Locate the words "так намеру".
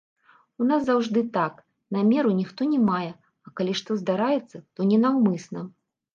1.35-2.31